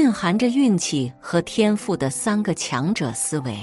[0.00, 3.54] 蕴含着运气和天赋的三个强者思维。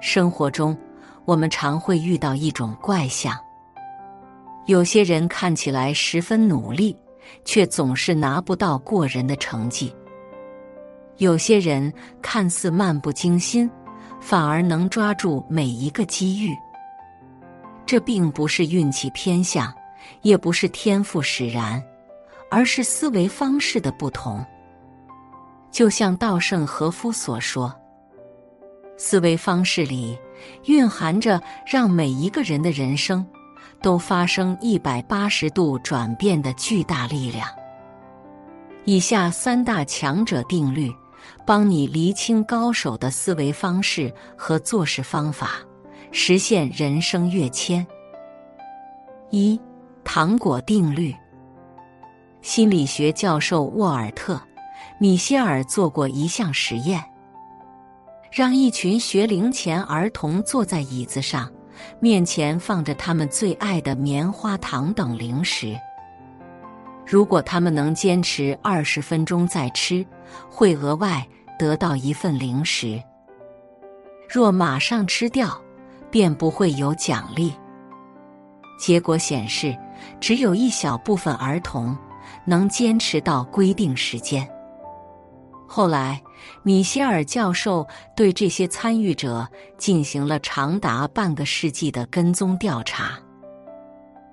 [0.00, 0.76] 生活中，
[1.24, 3.38] 我们常会遇到一种怪象：
[4.66, 6.96] 有些人看起来十分努力，
[7.44, 9.94] 却总是拿不到过人的成绩；
[11.18, 13.70] 有些人看似漫不经心，
[14.20, 16.52] 反而能抓住每一个机遇。
[17.86, 19.72] 这并不是运气偏向，
[20.22, 21.80] 也不是天赋使然。
[22.50, 24.44] 而是思维方式的不同。
[25.70, 27.72] 就像稻盛和夫所说，
[28.96, 30.18] 思维方式里
[30.64, 33.24] 蕴含着让每一个人的人生
[33.80, 37.48] 都发生一百八十度转变的巨大力量。
[38.84, 40.92] 以下三大强者定律，
[41.46, 45.52] 帮你厘清高手的思维方式和做事方法，
[46.10, 47.86] 实现人生跃迁。
[49.30, 49.60] 一、
[50.02, 51.14] 糖果定律。
[52.42, 54.34] 心理学教授沃尔特·
[54.98, 57.04] 米歇尔做过一项实验，
[58.32, 61.50] 让一群学龄前儿童坐在椅子上，
[62.00, 65.78] 面前放着他们最爱的棉花糖等零食。
[67.06, 70.04] 如果他们能坚持二十分钟再吃，
[70.48, 71.26] 会额外
[71.58, 73.02] 得到一份零食；
[74.28, 75.60] 若马上吃掉，
[76.10, 77.52] 便不会有奖励。
[78.78, 79.76] 结果显示，
[80.20, 81.94] 只有一小部分儿童。
[82.50, 84.44] 能坚持到规定时间。
[85.68, 86.20] 后来，
[86.64, 89.46] 米歇尔教授对这些参与者
[89.78, 93.16] 进行了长达半个世纪的跟踪调查，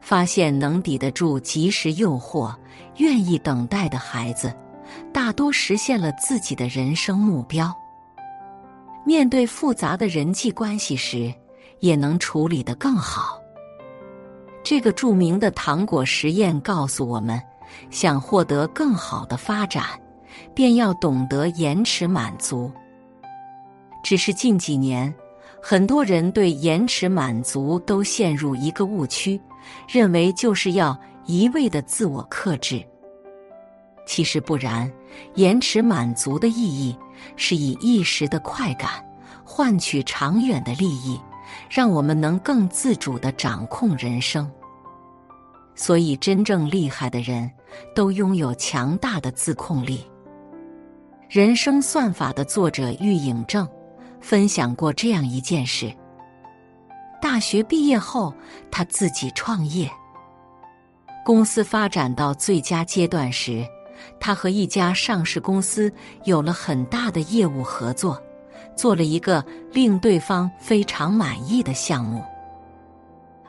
[0.00, 2.50] 发现能抵得住及时诱惑、
[2.96, 4.50] 愿意等待的孩子，
[5.12, 7.70] 大多实现了自己的人生目标。
[9.04, 11.30] 面对复杂的人际关系时，
[11.80, 13.38] 也能处理得更好。
[14.64, 17.38] 这个著名的糖果实验告诉我们。
[17.90, 19.84] 想获得更好的发展，
[20.54, 22.70] 便要懂得延迟满足。
[24.04, 25.12] 只是近几年，
[25.60, 29.40] 很多人对延迟满足都陷入一个误区，
[29.88, 32.82] 认为就是要一味的自我克制。
[34.06, 34.90] 其实不然，
[35.34, 36.96] 延迟满足的意义
[37.36, 39.04] 是以一时的快感
[39.44, 41.20] 换取长远的利益，
[41.68, 44.50] 让我们能更自主的掌控人生。
[45.80, 47.48] 所以，真正厉害的人
[47.94, 50.04] 都拥有强大的自控力。
[51.30, 53.66] 人生算法的作者郁颖正
[54.20, 55.94] 分享过这样一件事：
[57.22, 58.34] 大学毕业后，
[58.72, 59.88] 他自己创业，
[61.24, 63.64] 公司发展到最佳阶段时，
[64.18, 65.92] 他和一家上市公司
[66.24, 68.20] 有了很大的业务合作，
[68.74, 72.20] 做了一个令对方非常满意的项目。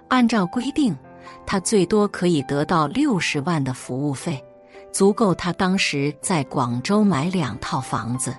[0.10, 0.96] 按照规定。
[1.46, 4.44] 他最多可以得到六十万的服务费，
[4.92, 8.36] 足够他当时在广州买两套房子。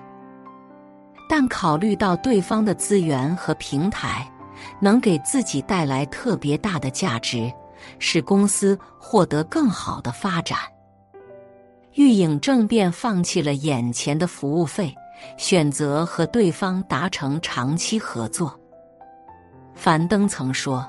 [1.29, 4.29] 但考虑到对方的资源和平台
[4.79, 7.51] 能给自己带来特别大的价值，
[7.99, 10.57] 使公司获得更好的发展，
[11.93, 14.93] 玉影正便放弃了眼前的服务费，
[15.37, 18.59] 选择和对方达成长期合作。
[19.73, 20.85] 樊登曾说。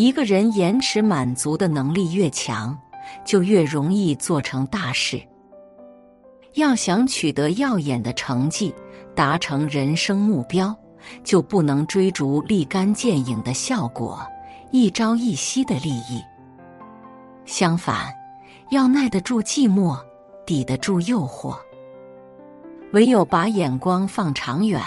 [0.00, 2.74] 一个人延迟满足的能力越强，
[3.22, 5.20] 就越容易做成大事。
[6.54, 8.74] 要想取得耀眼的成绩，
[9.14, 10.74] 达成人生目标，
[11.22, 14.26] 就不能追逐立竿见影的效果、
[14.70, 16.24] 一朝一夕的利益。
[17.44, 18.10] 相反，
[18.70, 19.98] 要耐得住寂寞，
[20.46, 21.54] 抵得住诱惑。
[22.94, 24.80] 唯有把眼光放长远，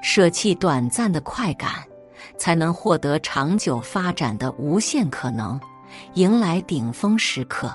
[0.00, 1.84] 舍弃短暂的快感。
[2.38, 5.60] 才能获得长久发展的无限可能，
[6.14, 7.72] 迎来顶峰时刻。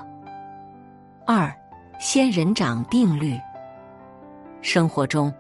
[1.25, 1.53] 二，
[1.99, 3.39] 仙人掌定律。
[4.61, 5.33] 生活中，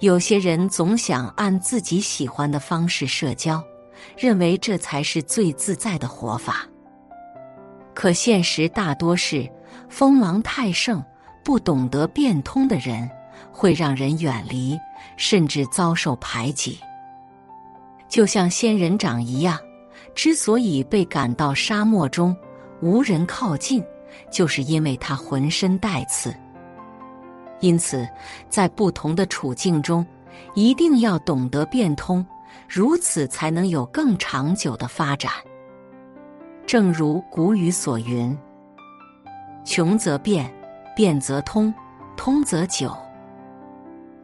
[0.00, 3.62] 有些人总想按自己喜欢的方式社交，
[4.16, 6.66] 认为这才是最自在的活法。
[7.94, 9.50] 可现实大多是，
[9.88, 11.02] 锋芒太盛、
[11.44, 13.10] 不懂得变通的人，
[13.50, 14.78] 会让人远离，
[15.16, 16.78] 甚至遭受排挤。
[18.08, 19.58] 就像仙人掌一样，
[20.14, 22.34] 之所以被赶到沙漠中，
[22.80, 23.84] 无人靠近，
[24.30, 26.34] 就是因为它浑身带刺。
[27.60, 28.08] 因此，
[28.48, 30.06] 在不同的处境中，
[30.54, 32.24] 一定要懂得变通，
[32.68, 35.32] 如此才能有更长久的发展。
[36.66, 38.36] 正如古语所云
[39.66, 40.52] ：“穷则变，
[40.94, 41.74] 变则通，
[42.16, 42.96] 通则久。”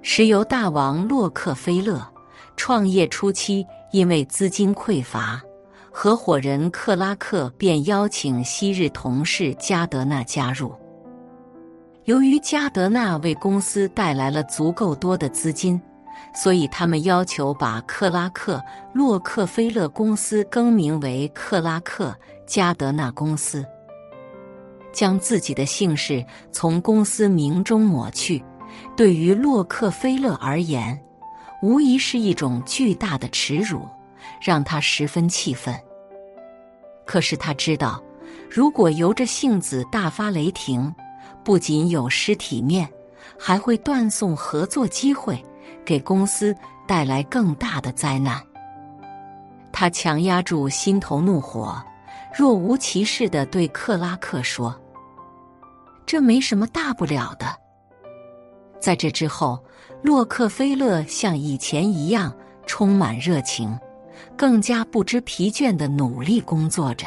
[0.00, 2.13] 石油大王洛克菲勒。
[2.56, 5.40] 创业初期，因为资金匮乏，
[5.90, 10.72] 合伙人克拉克便邀请昔日同事加德纳加入。
[12.04, 15.80] 由于加德纳为公司带来了足够多的资金，
[16.34, 18.62] 所以他们要求把克拉克
[18.92, 22.14] 洛克菲勒公司更名为克拉克
[22.46, 23.64] 加德纳公司，
[24.92, 28.44] 将自己的姓氏从公司名中抹去。
[28.96, 31.00] 对于洛克菲勒而言，
[31.64, 33.88] 无疑是一种巨大的耻辱，
[34.38, 35.75] 让他十分气愤。
[37.06, 38.05] 可是他知道，
[38.50, 40.94] 如果由着性子大发雷霆，
[41.43, 42.87] 不仅有失体面，
[43.38, 45.43] 还会断送合作机会，
[45.87, 46.55] 给公司
[46.87, 48.38] 带来更大的灾难。
[49.72, 51.82] 他强压住心头怒火，
[52.38, 54.78] 若无其事的对克拉克说
[56.05, 57.56] ：“这没什么大不了的。”
[58.84, 59.58] 在这之后，
[60.02, 62.31] 洛克菲勒像以前一样
[62.66, 63.75] 充满热情，
[64.36, 67.06] 更加不知疲倦地努力工作着。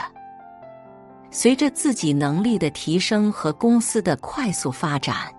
[1.30, 5.32] 随着自己能力的提升和公司的快速发展，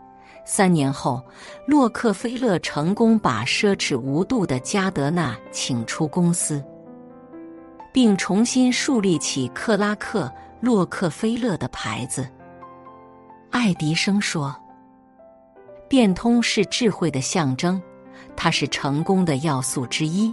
[0.47, 1.21] 三年后，
[1.67, 6.65] 洛克菲勒成功把奢侈无度的加德纳请出公司，
[7.93, 12.29] 并重新树立起克拉克洛克菲勒的牌子。
[13.51, 14.55] 爱迪生说
[15.89, 17.81] ：“变通是智慧的象征，
[18.37, 20.33] 它是成功的要素之一。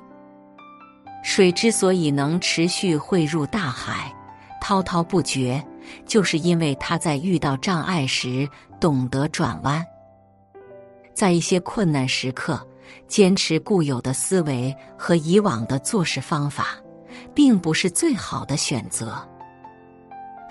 [1.24, 4.14] 水之所以能持续汇入大海。”
[4.62, 5.64] 滔滔不绝，
[6.08, 8.50] 就是因为他在遇到障碍时
[8.80, 9.86] 懂得转弯。
[11.14, 12.60] 在一些困难时刻，
[13.08, 16.70] 坚持固有的思维和以往的做事方法，
[17.36, 19.16] 并不是最好的选择，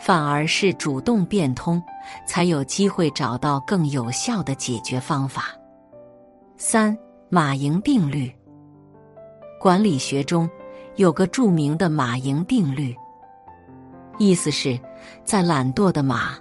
[0.05, 1.83] 反而是主动变通，
[2.27, 5.47] 才有机会找到更有效的解决方法。
[6.59, 6.95] 三
[7.31, 8.31] 马蝇定律，
[9.59, 10.47] 管理学中
[10.97, 12.95] 有个著名的马蝇定律。
[14.19, 14.79] 意思是，
[15.25, 16.35] 在懒惰的马，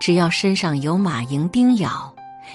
[0.00, 2.10] 只要身上有马蝇叮咬，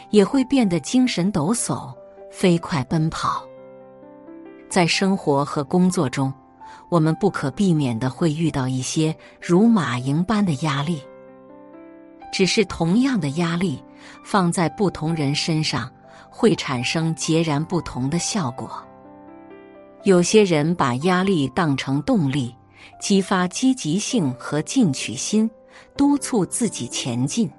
[0.10, 1.94] 也会变得精神抖擞、
[2.32, 3.46] 飞快奔跑。
[4.68, 6.34] 在生活和工作中，
[6.90, 11.02] 我们不可避免的会遇到一些如马蝇般的压力。
[12.32, 13.84] 只是同样的压力，
[14.24, 15.90] 放在不同人身上，
[16.30, 18.70] 会产生截然不同的效果。
[20.04, 22.56] 有些人把压力当成动力。
[23.02, 25.50] 激发积极性和进取心，
[25.96, 27.50] 督促自己前进。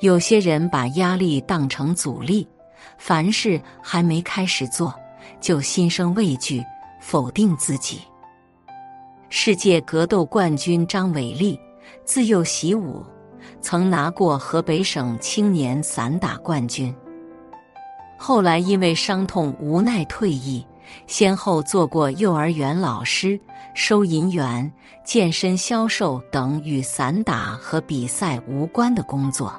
[0.00, 2.48] 有些人把压力当成阻力，
[2.96, 4.94] 凡事还没开始做，
[5.40, 6.64] 就心生畏惧，
[7.00, 8.00] 否定自己。
[9.28, 11.58] 世界格斗冠军张伟丽
[12.04, 13.04] 自幼习武，
[13.60, 16.94] 曾拿过河北省青年散打冠军。
[18.18, 20.66] 后来因为伤痛无奈退役。
[21.06, 23.38] 先后做过幼儿园老师、
[23.74, 24.72] 收银员、
[25.04, 29.52] 健身销售等与散打和比赛无关的工作，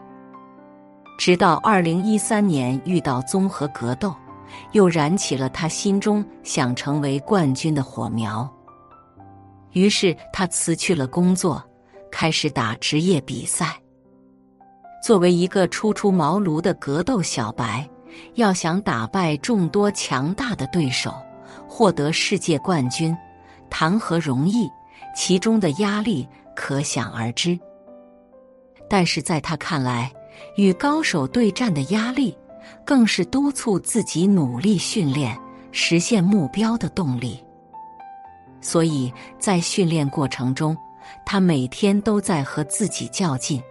[1.19, 4.11] 直到二零一三年遇到综合格斗，
[4.71, 8.49] 又燃起了他心中想成为冠军的火苗。
[9.73, 11.63] 于是他辞去了工作，
[12.11, 13.79] 开始打职业比赛。
[15.03, 17.87] 作为一个初出茅庐的格斗小白。
[18.33, 21.13] 要想打败众多强大的对手，
[21.67, 23.15] 获得世界冠军，
[23.69, 24.67] 谈何容易？
[25.15, 27.57] 其中的压力可想而知。
[28.89, 30.11] 但是在他看来，
[30.57, 32.35] 与高手对战的压力，
[32.85, 35.37] 更是督促自己努力训练、
[35.71, 37.43] 实现目标的动力。
[38.61, 40.75] 所以在训练过程中，
[41.25, 43.61] 他每天都在和自己较劲。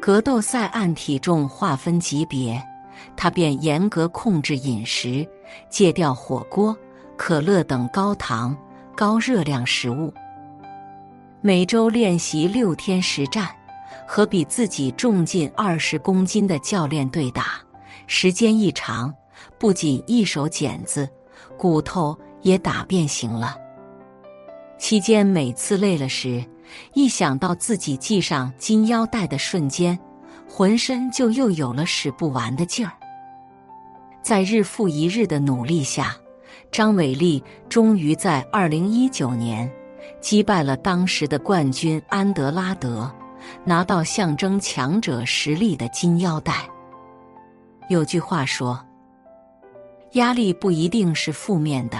[0.00, 2.62] 格斗赛按体重划分级别。
[3.16, 5.24] 他便严格控制饮食，
[5.70, 6.76] 戒掉火锅、
[7.16, 8.56] 可乐等高糖、
[8.96, 10.12] 高热量食物。
[11.40, 13.48] 每周练习六天实战，
[14.04, 17.60] 和比自己重近二十公斤的教练对打。
[18.08, 19.14] 时间一长，
[19.58, 21.08] 不仅一手茧子，
[21.58, 23.54] 骨头也打变形了。
[24.78, 26.42] 期间每次累了时，
[26.94, 29.96] 一想到自己系上金腰带的瞬间，
[30.48, 32.92] 浑身就又有了使不完的劲儿。
[34.22, 36.16] 在日复一日的努力下，
[36.72, 39.70] 张伟丽终于在二零一九年
[40.20, 43.10] 击败了当时的冠军安德拉德，
[43.64, 46.66] 拿到象征强者实力的金腰带。
[47.88, 48.78] 有句话说
[50.12, 51.98] ：“压力不一定是负面的，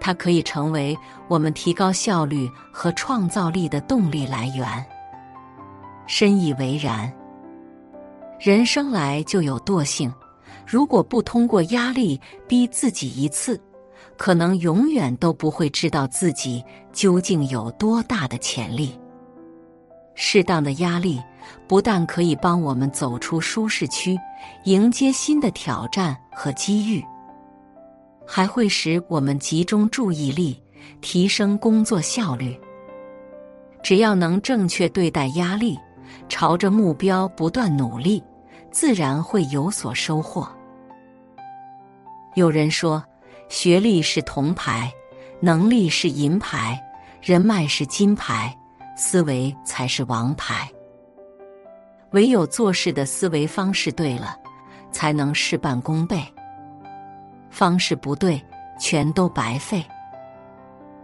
[0.00, 0.96] 它可以成为
[1.28, 4.66] 我们提高效率和创造力的动力来源。”
[6.06, 7.12] 深以为然。
[8.38, 10.12] 人生来就有惰性，
[10.64, 13.60] 如果不通过压力逼自己一次，
[14.16, 18.96] 可能永远都不会知道自己究竟有多大的潜力。
[20.16, 21.22] 适当的压力
[21.68, 24.18] 不但可以帮我们走出舒适区，
[24.64, 27.04] 迎接新的挑战和机遇，
[28.26, 30.60] 还会使我们集中注意力，
[31.00, 32.58] 提升工作效率。
[33.82, 35.78] 只要能正确对待压力，
[36.28, 38.22] 朝着目标不断努力，
[38.70, 40.48] 自然会有所收获。
[42.34, 43.04] 有人说，
[43.48, 44.92] 学历是铜牌，
[45.40, 46.82] 能力是银牌，
[47.22, 48.56] 人脉是金牌，
[48.96, 50.68] 思维才是王牌。
[52.12, 54.36] 唯有做事的思维方式对了，
[54.90, 56.20] 才能事半功倍。
[57.50, 58.42] 方式不对，
[58.80, 59.84] 全都白费。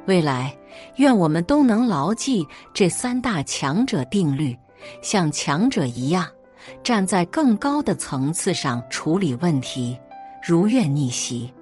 [0.06, 0.56] 未来，
[0.96, 4.58] 愿我们都能牢记这三大强者定律，
[5.02, 6.26] 像强者一样，
[6.82, 9.99] 站在更高的层次上处理问题。
[10.42, 11.52] 如愿逆袭。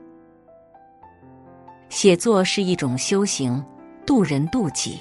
[1.89, 3.63] 写作是一种修行，
[4.07, 5.01] 渡人渡己。